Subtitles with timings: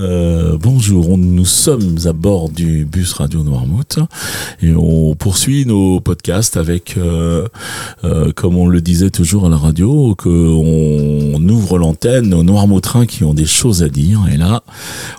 [0.00, 3.98] Euh, bonjour, nous sommes à bord du bus Radio Noirmouth
[4.62, 7.46] et on poursuit nos podcasts avec, euh,
[8.04, 13.24] euh, comme on le disait toujours à la radio, qu'on ouvre l'antenne aux Noirmoutrins qui
[13.24, 14.20] ont des choses à dire.
[14.32, 14.62] Et là,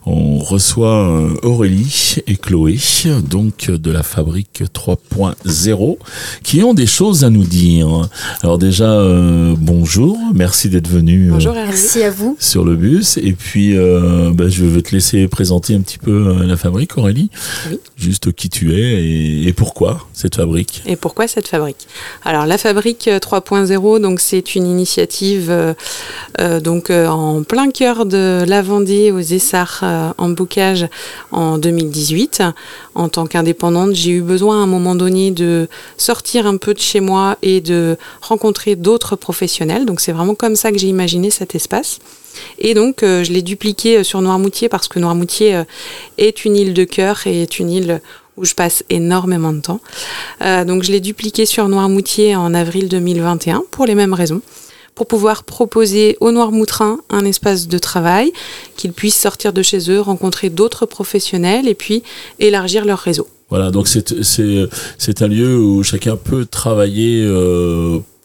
[0.07, 2.79] on reçoit Aurélie et Chloé,
[3.29, 5.97] donc de la fabrique 3.0,
[6.43, 8.09] qui ont des choses à nous dire.
[8.41, 8.99] Alors déjà,
[9.57, 11.29] bonjour, merci d'être venu.
[11.29, 12.35] Bonjour, merci à vous.
[12.39, 13.17] Sur le bus.
[13.17, 17.29] Et puis, ben, je vais te laisser présenter un petit peu euh, la fabrique, Aurélie.
[17.97, 20.81] Juste qui tu es et, pourquoi cette fabrique?
[20.85, 21.87] Et pourquoi cette fabrique?
[22.23, 28.43] Alors la fabrique 3.0, euh, donc c'est une initiative euh, donc en plein cœur de
[28.47, 30.87] la Vendée aux Essarts en bocage
[31.31, 32.43] en 2018.
[32.95, 36.79] En tant qu'indépendante, j'ai eu besoin à un moment donné de sortir un peu de
[36.79, 39.85] chez moi et de rencontrer d'autres professionnels.
[39.85, 41.99] Donc c'est vraiment comme ça que j'ai imaginé cet espace.
[42.59, 45.63] Et donc, euh, je l'ai dupliqué euh, sur Noirmoutier parce que Noirmoutier euh,
[46.17, 48.01] est une île de cœur et est une île
[48.37, 49.81] où je passe énormément de temps.
[50.65, 54.41] donc, je l'ai dupliqué sur Noirmoutier en avril 2021 pour les mêmes raisons
[54.95, 58.31] pour pouvoir proposer aux Noirmoutrins un espace de travail,
[58.77, 62.03] qu'ils puissent sortir de chez eux, rencontrer d'autres professionnels et puis
[62.39, 63.27] élargir leur réseau.
[63.49, 67.25] Voilà, donc c'est un lieu où chacun peut travailler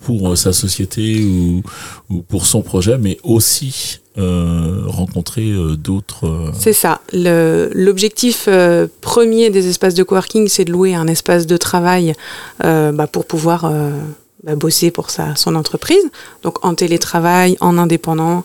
[0.07, 1.63] pour sa société ou,
[2.11, 6.51] ou, pour son projet, mais aussi euh, rencontrer euh, d'autres.
[6.59, 7.01] C'est ça.
[7.13, 8.49] L'objectif
[9.01, 12.15] premier des espaces de coworking, c'est de louer un espace de travail
[12.63, 13.71] bah, pour pouvoir
[14.43, 16.05] bah, bosser pour sa, son entreprise.
[16.43, 18.43] Donc en télétravail, en indépendant,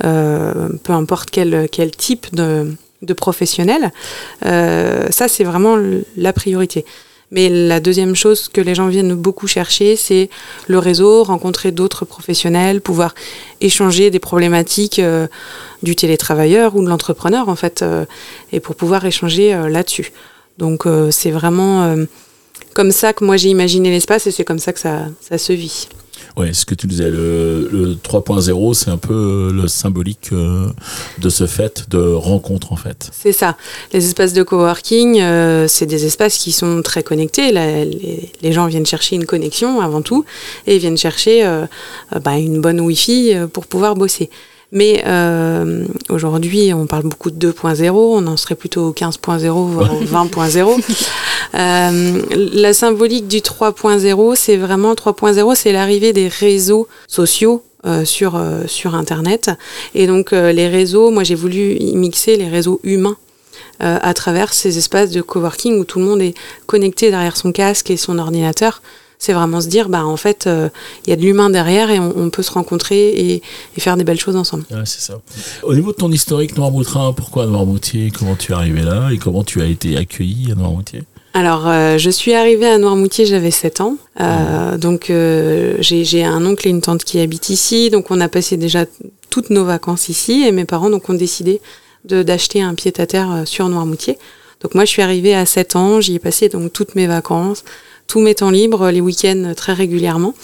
[0.00, 3.92] peu importe quel, quel type de, de professionnel.
[4.42, 5.76] ça, c'est vraiment
[6.16, 6.84] la priorité.
[7.32, 10.28] Mais la deuxième chose que les gens viennent beaucoup chercher, c'est
[10.68, 13.14] le réseau, rencontrer d'autres professionnels, pouvoir
[13.62, 15.26] échanger des problématiques euh,
[15.82, 18.04] du télétravailleur ou de l'entrepreneur, en fait, euh,
[18.52, 20.12] et pour pouvoir échanger euh, là-dessus.
[20.58, 21.96] Donc c'est vraiment
[22.74, 25.54] comme ça que moi j'ai imaginé l'espace et c'est comme ça que ça, ça se
[25.54, 25.88] vit.
[26.36, 30.68] Ouais, ce que tu disais, le, 3.0, c'est un peu euh, le symbolique euh,
[31.18, 33.10] de ce fait de rencontre en fait.
[33.12, 33.56] C'est ça.
[33.92, 37.52] Les espaces de coworking, euh, c'est des espaces qui sont très connectés.
[37.52, 40.24] les, gens viennent chercher une connexion avant tout
[40.66, 41.42] et viennent chercher
[42.22, 44.30] bah, une bonne Wi-Fi pour pouvoir bosser.
[44.72, 49.94] Mais euh, aujourd'hui, on parle beaucoup de 2.0, on en serait plutôt au 15.0, voire
[50.02, 50.82] 20.0.
[51.54, 52.22] euh,
[52.54, 58.68] la symbolique du 3.0, c'est vraiment 3.0, c'est l'arrivée des réseaux sociaux euh, sur, euh,
[58.68, 59.50] sur Internet.
[59.96, 63.16] Et donc euh, les réseaux, moi j'ai voulu mixer les réseaux humains
[63.80, 66.34] à travers ces espaces de coworking où tout le monde est
[66.66, 68.80] connecté derrière son casque et son ordinateur
[69.22, 70.68] c'est vraiment se dire, bah, en fait, euh,
[71.06, 73.42] il y a de l'humain derrière et on, peut se rencontrer et,
[73.78, 74.64] faire des belles choses ensemble.
[74.84, 75.20] c'est ça.
[75.62, 79.44] Au niveau de ton historique Noirmoutrin, pourquoi Noirmoutier Comment tu es arrivé là et comment
[79.44, 83.80] tu as été accueilli à Noirmoutier alors, euh, je suis arrivée à Noirmoutier, j'avais 7
[83.80, 83.96] ans.
[84.20, 87.88] Euh, donc, j'ai un oncle et une tante qui habitent ici.
[87.88, 88.84] Donc, on a passé déjà
[89.30, 90.44] toutes nos vacances ici.
[90.46, 91.62] Et mes parents donc, ont décidé
[92.04, 94.18] d'acheter un pied-à-terre sur Noirmoutier.
[94.60, 96.02] Donc, moi, je suis arrivée à 7 ans.
[96.02, 97.64] J'y ai passé donc toutes mes vacances
[98.06, 100.34] tous mes temps libres, les week-ends très régulièrement.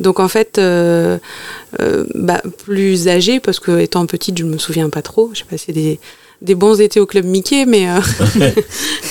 [0.00, 1.18] Donc en fait, euh,
[1.80, 5.30] euh, bah, plus âgée, parce que étant petite, je ne me souviens pas trop.
[5.32, 6.00] J'ai passé des,
[6.40, 8.00] des bons étés au club Mickey, mais, euh,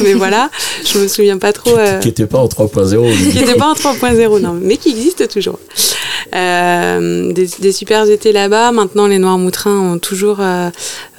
[0.01, 0.51] mais voilà,
[0.85, 1.77] je me souviens pas trop.
[2.01, 3.31] Qui n'était pas en 3.0.
[3.31, 5.59] qui n'était pas en 3.0, non, mais qui existe toujours.
[6.33, 8.73] des, des super étés là-bas.
[8.73, 10.39] Maintenant, les Noirs Moutrins ont toujours.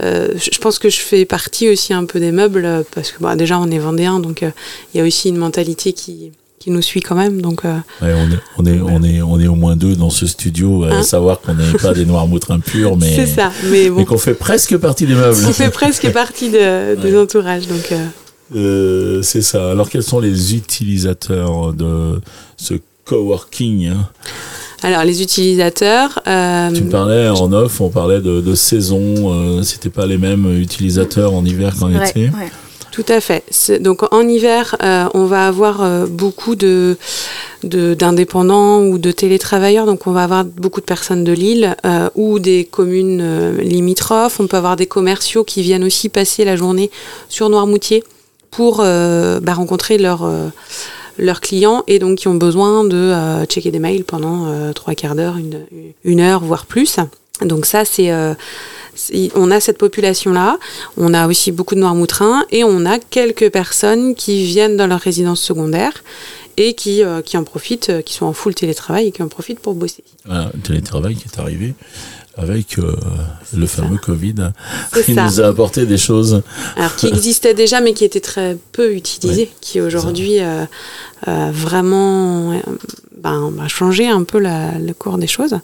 [0.00, 3.58] je pense que je fais partie aussi un peu des meubles, parce que bah, déjà,
[3.58, 6.32] on est vendéens, donc il y a aussi une mentalité qui
[6.62, 7.42] qui nous suit quand même.
[7.42, 10.26] Donc, euh, on, est, on, est, on, est, on est au moins deux dans ce
[10.26, 13.96] studio, à hein savoir qu'on n'est pas des noirs moutres impurs, mais, ça, mais, bon.
[13.96, 15.36] mais qu'on fait presque partie des meubles.
[15.46, 17.66] On fait presque partie de, des entourages.
[17.66, 18.06] Donc, euh.
[18.54, 19.72] Euh, c'est ça.
[19.72, 22.20] Alors, quels sont les utilisateurs de
[22.56, 22.74] ce
[23.04, 24.08] coworking hein?
[24.84, 26.20] Alors les utilisateurs.
[26.24, 29.62] tu me parlais en off, on parlait de, de saison.
[29.62, 32.24] C'était pas les mêmes utilisateurs en hiver qu'en été?
[32.24, 32.50] Ouais.
[32.92, 33.42] Tout à fait.
[33.80, 36.96] Donc en hiver, euh, on va avoir euh, beaucoup de
[37.64, 39.86] d'indépendants ou de télétravailleurs.
[39.86, 44.40] Donc on va avoir beaucoup de personnes de Lille euh, ou des communes limitrophes.
[44.40, 46.90] On peut avoir des commerciaux qui viennent aussi passer la journée
[47.30, 48.04] sur Noirmoutier
[48.50, 50.28] pour bah, rencontrer leurs
[51.16, 53.14] leurs clients et donc qui ont besoin de
[53.48, 55.64] checker des mails pendant trois quarts d'heure, une,
[56.04, 56.98] une heure, voire plus.
[57.44, 58.10] Donc ça, c'est
[59.34, 60.58] on a cette population-là,
[60.98, 65.00] on a aussi beaucoup de Noirmoutrins et on a quelques personnes qui viennent dans leur
[65.00, 65.92] résidence secondaire
[66.58, 69.28] et qui, euh, qui en profitent, euh, qui sont en full télétravail et qui en
[69.28, 70.04] profitent pour bosser.
[70.26, 71.74] Voilà, le télétravail qui est arrivé.
[72.36, 72.94] avec euh,
[73.56, 74.34] le fameux Covid
[75.04, 75.24] qui ça.
[75.24, 76.42] nous a apporté des choses.
[76.76, 80.64] Alors qui existait déjà mais qui était très peu utilisé, qui aujourd'hui euh,
[81.26, 82.58] a vraiment euh,
[83.16, 85.56] ben, ben, changé un peu la- le cours des choses.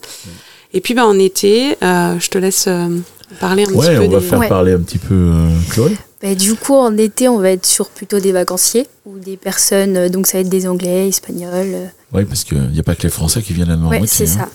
[0.72, 2.88] Et puis ben, en été, euh, je te laisse euh,
[3.40, 4.48] parler un petit Ouais, peu on va des- faire Ouais.
[4.48, 5.96] parler un petit peu euh, Chloé.
[6.22, 9.96] Bah, du coup, en été, on va être sur plutôt des vacanciers ou des personnes,
[9.96, 11.90] euh, donc ça va être des Anglais, Espagnols.
[12.12, 14.26] Oui, parce qu'il n'y a pas que les Français qui viennent à Ouais, Noirmoutier.
[14.26, 14.40] c'est ça.
[14.42, 14.48] hein.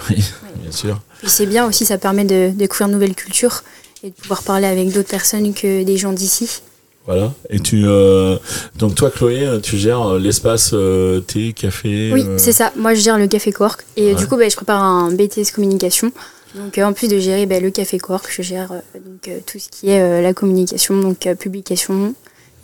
[0.10, 0.24] Oui,
[0.62, 1.00] bien sûr.
[1.18, 3.62] Puis c'est bien aussi, ça permet de découvrir une nouvelle culture
[4.02, 6.62] et de pouvoir parler avec d'autres personnes que des gens d'ici.
[7.06, 7.32] Voilà.
[7.50, 8.36] Et tu, euh,
[8.78, 12.10] donc toi, Chloé, euh, tu gères euh, l'espace euh, thé, café.
[12.12, 12.72] Oui, euh, c'est ça.
[12.76, 14.14] Moi, je gère le Café Cork et Ouais.
[14.14, 16.12] du coup, bah, je prépare un BTS communication.
[16.54, 19.38] Donc, euh, en plus de gérer bah, le Café Cork, je gère euh, donc, euh,
[19.44, 22.14] tout ce qui est euh, la communication, donc euh, publication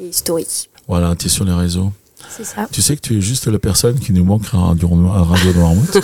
[0.00, 0.46] et story.
[0.86, 1.90] Voilà, tu es sur les réseaux.
[2.36, 2.68] C'est ça.
[2.70, 5.52] Tu sais que tu es juste la personne qui nous manque à Radio, à Radio
[5.54, 5.98] Noirmouth.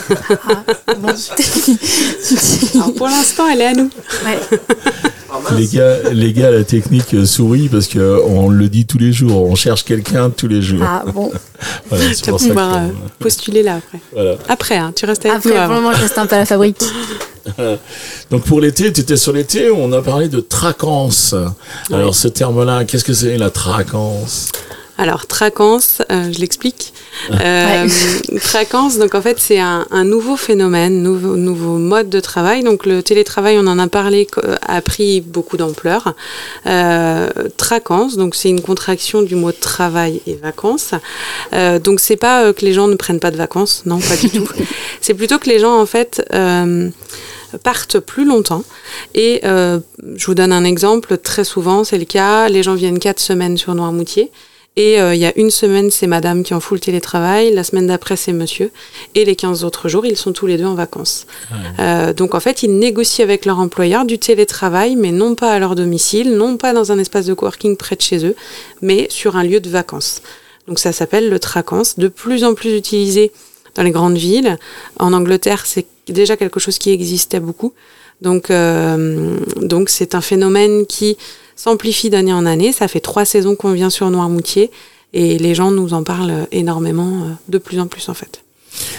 [0.48, 0.64] Ah,
[0.98, 1.08] bon.
[2.74, 3.90] Alors, pour l'instant, elle est à nous.
[4.24, 4.58] Ouais.
[5.52, 8.98] Les gars, les gars, la technique euh, sourit parce que euh, on le dit tous
[8.98, 9.42] les jours.
[9.42, 10.82] On cherche quelqu'un tous les jours.
[10.82, 11.30] Ah, bon.
[11.88, 12.88] Voilà, c'est pour ça pouvoir que, euh,
[13.18, 13.98] postuler là après.
[14.12, 14.34] voilà.
[14.48, 15.80] Après, hein, tu restes avec Après, nous pour le avant.
[15.80, 16.82] moment, je reste un peu à la fabrique.
[18.30, 21.34] Donc pour l'été, tu étais sur l'été, on a parlé de traquance.
[21.92, 24.50] Alors ce terme-là, qu'est-ce que c'est la traquance
[24.96, 26.92] Alors, traquance, euh, je l'explique.
[27.32, 27.88] Euh,
[28.40, 32.62] traquance, donc en fait, c'est un, un nouveau phénomène, nouveau, nouveau mode de travail.
[32.62, 36.14] Donc, le télétravail, on en a parlé, co- a pris beaucoup d'ampleur.
[36.66, 40.92] Euh, traquance, donc c'est une contraction du mot travail et vacances.
[41.54, 44.16] Euh, donc, c'est pas euh, que les gens ne prennent pas de vacances, non, pas
[44.16, 44.48] du tout.
[45.00, 46.88] C'est plutôt que les gens, en fait, euh,
[47.62, 48.62] partent plus longtemps.
[49.14, 49.80] Et euh,
[50.16, 53.58] je vous donne un exemple, très souvent, c'est le cas, les gens viennent quatre semaines
[53.58, 54.30] sur Noirmoutier.
[54.76, 57.54] Et euh, il y a une semaine, c'est madame qui en full télétravail.
[57.54, 58.72] La semaine d'après, c'est monsieur.
[59.14, 61.26] Et les 15 autres jours, ils sont tous les deux en vacances.
[61.78, 65.58] Euh, donc, en fait, ils négocient avec leur employeur du télétravail, mais non pas à
[65.60, 68.34] leur domicile, non pas dans un espace de coworking près de chez eux,
[68.82, 70.22] mais sur un lieu de vacances.
[70.66, 73.30] Donc, ça s'appelle le tracance, de plus en plus utilisé
[73.76, 74.58] dans les grandes villes.
[74.98, 77.74] En Angleterre, c'est déjà quelque chose qui existait beaucoup.
[78.22, 81.16] Donc, euh, donc c'est un phénomène qui
[81.56, 82.72] s'amplifie d'année en année.
[82.72, 84.70] Ça fait trois saisons qu'on vient sur Noirmoutier
[85.12, 88.40] et les gens nous en parlent énormément, euh, de plus en plus en fait.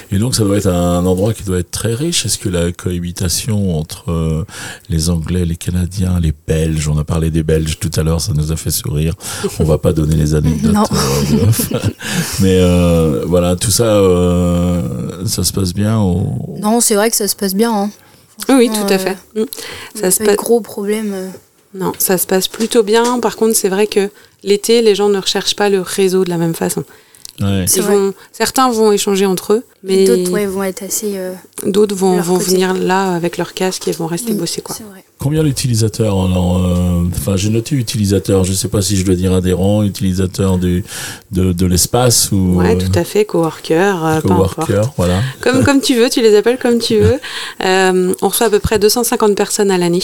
[0.10, 2.26] Et donc ça doit être un endroit qui doit être très riche.
[2.26, 4.46] Est-ce que la cohabitation entre euh,
[4.88, 8.32] les Anglais, les Canadiens, les Belges, on a parlé des Belges tout à l'heure, ça
[8.34, 9.16] nous a fait sourire.
[9.60, 10.72] On va pas donner les anecdotes.
[10.72, 10.86] Non.
[10.94, 11.80] euh.
[12.40, 16.00] Mais euh, voilà, tout ça, euh, ça se passe bien.
[16.00, 16.56] Au...
[16.62, 17.74] Non, c'est vrai que ça se passe bien.
[17.74, 17.90] Hein.
[18.50, 19.18] Oui, tout Euh, à fait.
[19.36, 19.44] Mm.
[19.96, 20.36] Ça se passe.
[20.38, 21.14] gros problèmes.
[21.76, 23.20] Non, ça se passe plutôt bien.
[23.20, 24.10] Par contre, c'est vrai que
[24.44, 26.84] l'été, les gens ne recherchent pas le réseau de la même façon.
[27.42, 27.66] Ouais.
[27.68, 27.96] C'est Ils vrai.
[27.98, 31.18] vont, certains vont échanger entre eux, mais D'autres ouais, vont être assez.
[31.18, 31.34] euh,
[31.66, 34.74] d'autres vont, venir là avec leur casque et vont rester oui, bosser quoi.
[34.90, 35.04] Vrai.
[35.20, 38.46] Combien d'utilisateurs euh, Enfin, j'ai noté utilisateur.
[38.46, 40.86] Je sais pas si je dois dire adhérent, utilisateur du
[41.34, 44.56] de, de l'espace ou Ouais, euh, tout à fait, coworker, euh, peu importe.
[44.68, 44.94] coworker.
[44.96, 45.20] Voilà.
[45.42, 47.20] Comme, comme tu veux, tu les appelles comme tu veux.
[47.66, 50.04] Euh, on reçoit à peu près 250 personnes à l'année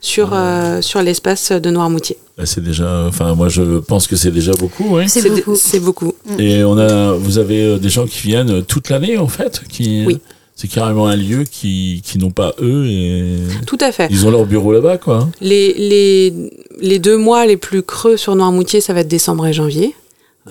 [0.00, 2.16] sur, euh, sur l'espace de Noirmoutier.
[2.44, 3.04] C'est déjà.
[3.06, 4.96] Enfin, moi, je pense que c'est déjà beaucoup.
[4.96, 5.08] Oui.
[5.08, 5.54] C'est beaucoup.
[5.56, 6.14] c'est beaucoup.
[6.38, 9.62] Et on a, vous avez euh, des gens qui viennent euh, toute l'année en fait,
[9.68, 10.04] qui.
[10.06, 10.18] Oui.
[10.56, 13.36] C'est carrément un lieu qui, qui n'ont pas eux et
[13.66, 14.08] Tout à fait.
[14.10, 15.26] ils ont leur bureau là-bas quoi.
[15.40, 16.34] Les, les,
[16.82, 19.94] les deux mois les plus creux sur Noirmoutier, ça va être décembre et janvier.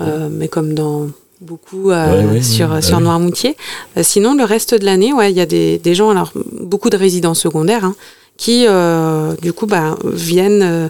[0.02, 1.10] Euh, mais comme dans
[1.42, 3.04] beaucoup euh, Ouais, ouais, sur, ouais, sur ouais.
[3.04, 3.56] Noirmoutier.
[3.98, 6.90] Euh, sinon, le reste de l'année, ouais, il y a des, des gens, alors beaucoup
[6.90, 7.96] de résidents secondaires, hein,
[8.40, 10.90] qui euh, du coup bah, viennent, euh,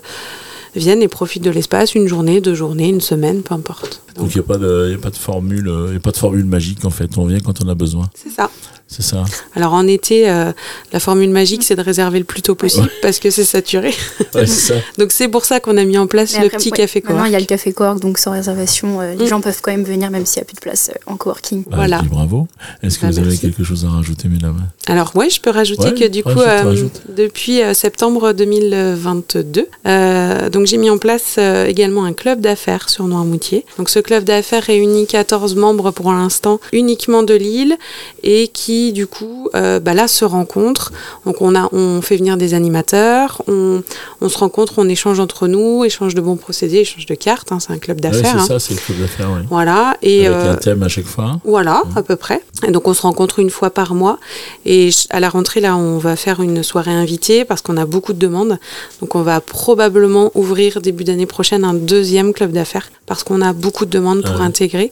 [0.76, 4.02] viennent et profitent de l'espace une journée, deux journées, une semaine, peu importe.
[4.16, 7.18] Donc il n'y a pas de formule, y a pas de formule magique en fait.
[7.18, 8.10] On vient quand on a besoin.
[8.14, 8.50] C'est ça.
[8.92, 9.24] C'est ça.
[9.56, 10.52] Alors en été, euh,
[10.94, 13.94] la formule magique, c'est de réserver le plus tôt possible parce que c'est saturé.
[14.36, 14.80] Ouais, c'est ça.
[14.98, 17.30] Donc c'est pour ça qu'on a mis en place le petit ouais, café Maintenant, cowork.
[17.30, 19.28] il y a le café cowork, donc sans réservation, euh, les Mm.
[19.28, 21.64] gens peuvent quand même venir, même s'il n'y a plus de place euh, en coworking.
[21.66, 22.02] Bah, Voilà.
[22.04, 22.48] bravo.
[22.84, 23.42] Est-ce que Bah, vous avez merci.
[23.42, 24.60] quelque chose à rajouter, mesdames?
[24.88, 26.76] Alors oui, je peux rajouter Ouais, que du coup, euh,
[27.16, 32.90] depuis euh, septembre 2022, euh, donc j'ai mis en place euh, également un club d'affaires
[32.90, 33.66] sur Noirmoutier.
[33.78, 37.78] Donc ce club d'affaires réunit 14 membres pour l'instant, uniquement de Lille,
[38.24, 40.92] et qui du coup, euh, bah là, se rencontrent.
[41.26, 43.82] Donc on a, on fait venir des animateurs, on,
[44.22, 47.52] on se rencontre, on échange entre nous, échange de bons procédés, échange de cartes.
[47.52, 48.32] hein, c'est un club d'affaires.
[48.34, 48.46] c'est hein.
[48.48, 49.30] ça, c'est le club d'affaires.
[49.36, 49.42] Oui.
[49.50, 49.98] Voilà.
[50.02, 51.40] Et Avec euh, un thème à chaque fois.
[51.44, 52.42] voilà, à peu près.
[52.68, 54.20] Et donc on se rencontre une fois par mois.
[54.66, 58.14] Et à la rentrée, là, on va faire une soirée invitée parce qu'on a beaucoup
[58.14, 58.58] de demandes.
[59.02, 63.54] Donc on va probablement ouvrir début d'année prochaine un deuxième club d'affaires parce qu'on a
[63.54, 64.46] beaucoup de demande pour Ouais.
[64.46, 64.92] intégrer.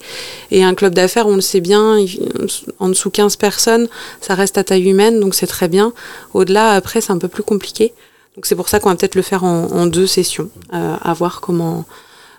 [0.52, 1.98] Et un club d'affaires, on le sait bien,
[2.80, 3.77] en dessous 15 personnes,
[4.22, 5.94] ça reste à taille humaine, donc c'est très bien.
[6.34, 7.94] Au-delà, après, c'est un peu plus compliqué.
[8.36, 11.14] Donc c'est pour ça qu'on va peut-être le faire en, en deux sessions, euh, à
[11.14, 11.86] voir comment,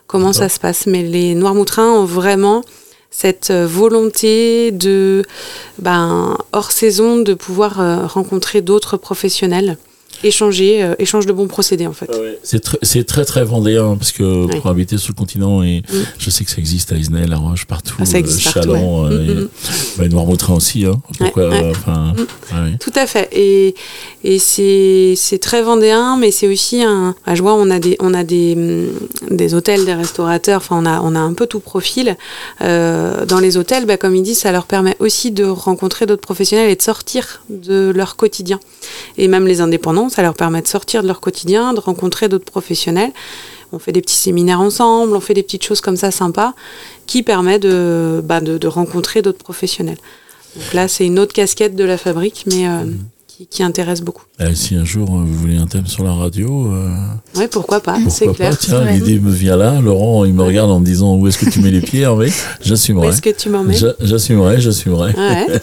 [0.07, 0.87] comment ça se passe.
[0.87, 2.62] Mais les Noirmoutrins ont vraiment
[3.11, 5.25] cette euh, volonté de,
[5.78, 9.76] ben, hors saison, de pouvoir euh, rencontrer d'autres professionnels,
[10.25, 12.10] échanger, euh, échange de bons procédés en fait.
[12.42, 14.56] C'est très, c'est très très vendéen parce que Ouais.
[14.56, 15.96] pour habiter sur le continent et Mm.
[16.18, 18.68] je sais que ça existe à Isnay, La Roche, partout, Ah, ça existe euh, partout,
[18.72, 19.12] Chalon, ouais.
[19.14, 19.48] euh, Mm, et- mm.
[19.98, 20.84] bah, Noirmoutrin aussi.
[20.84, 21.00] Hein.
[21.18, 21.64] Pourquoi Ouais, ouais.
[21.64, 22.14] euh, Enfin,
[22.52, 22.76] ouais.
[22.80, 23.28] Tout à fait.
[23.32, 23.75] Et,
[24.25, 27.14] et c'est, c'est très vendéen, mais c'est aussi un.
[27.26, 30.58] ah, je vois, on a des, on a des, hum, des hôtels, des restaurateurs.
[30.58, 32.16] Enfin, on a, on a un peu tout profil.
[32.60, 36.22] Euh, dans les hôtels, bah, comme ils disent, ça leur permet aussi de rencontrer d'autres
[36.22, 38.60] professionnels et de sortir de leur quotidien.
[39.16, 42.44] Et même les indépendants, ça leur permet de sortir de leur quotidien, de rencontrer d'autres
[42.50, 43.12] professionnels.
[43.72, 46.54] On fait des petits séminaires ensemble, on fait des petites choses comme ça sympas
[47.06, 49.98] qui permettent de, bah, de, rencontrer d'autres professionnels.
[50.56, 52.84] Donc là, c'est une autre casquette de la fabrique, mais euh,
[53.38, 54.25] qui, qui intéresse beaucoup.
[54.40, 56.90] Eh, si un jour euh, vous voulez un thème sur la radio, euh,
[57.37, 58.59] Ouais, pourquoi pas, c'est clair.
[58.59, 59.80] Tiens, l'idée me vient là.
[59.80, 62.28] Laurent, il me regarde en me disant où est-ce que tu mets les pieds, Hervé?
[62.30, 62.33] Où
[62.64, 63.09] J'assumerai.
[63.09, 63.76] est-ce que tu m'emmènes?
[63.76, 65.12] J'a- J'assumerai, j'assumerai.
[65.16, 65.61] Ouais.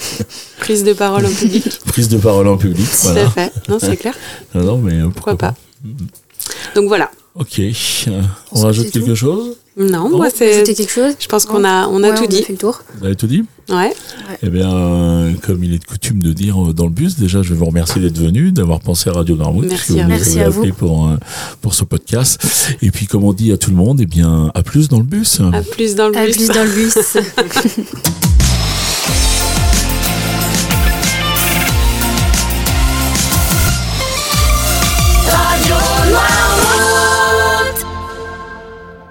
[0.59, 1.79] Prise de parole en public.
[1.87, 3.25] Prise de parole en public, Tout voilà.
[3.25, 3.51] à fait.
[3.67, 4.13] Non, c'est clair.
[4.53, 5.55] Non, non, mais euh, Pourquoi pourquoi, pas.
[6.75, 7.11] Donc voilà.
[7.35, 7.59] Ok.
[7.59, 8.21] Euh,
[8.53, 9.57] on rajoute quelque chose?
[9.77, 10.53] Non, moi, c'est.
[10.55, 12.41] Ajouter quelque chose Je pense qu'on a, on a Ouais, tout dit.
[12.43, 12.81] fait le tour.
[12.99, 13.93] Vous avez tout dit Ouais.
[14.41, 17.41] Eh bien, euh, comme il est de coutume de dire euh, dans le bus, déjà,
[17.41, 20.03] je vais vous remercier d'être venu, d'avoir pensé à Radio Normouth, Merci que vous à
[20.03, 20.15] nous vous.
[20.15, 20.59] Merci avez à vous.
[20.59, 21.17] appelé pour, euh,
[21.61, 22.39] pour ce podcast.
[22.81, 25.03] Et puis, comme on dit à tout le monde, eh bien, à plus dans le
[25.03, 25.41] bus.
[25.51, 26.37] À plus dans le À bus.
[26.37, 26.97] plus dans le bus.